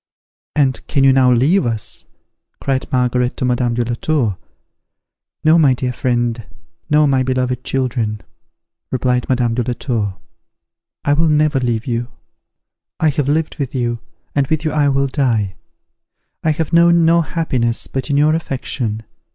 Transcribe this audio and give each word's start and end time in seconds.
"And 0.55 0.81
can 0.87 1.03
you 1.03 1.13
now 1.13 1.31
leave 1.31 1.63
us?" 1.63 2.05
cried 2.59 2.91
Margaret 2.91 3.37
to 3.37 3.45
Madame 3.45 3.75
de 3.75 3.85
la 3.85 3.93
Tour. 3.93 4.35
"No, 5.43 5.59
my 5.59 5.75
dear 5.75 5.93
friend, 5.93 6.43
no, 6.89 7.05
my 7.05 7.21
beloved 7.21 7.63
children," 7.63 8.21
replied 8.91 9.29
Madame 9.29 9.53
de 9.53 9.61
la 9.61 9.73
Tour; 9.73 10.17
"I 11.05 11.13
will 11.13 11.29
never 11.29 11.59
leave 11.59 11.85
you. 11.85 12.07
I 12.99 13.09
have 13.09 13.27
lived 13.27 13.57
with 13.59 13.75
you, 13.75 13.99
and 14.33 14.47
with 14.47 14.65
you 14.65 14.71
I 14.71 14.89
will 14.89 15.05
die. 15.05 15.53
I 16.43 16.49
have 16.49 16.73
known 16.73 17.05
no 17.05 17.21
happiness 17.21 17.85
but 17.85 18.09
in 18.09 18.17
your 18.17 18.33
affection. 18.33 19.03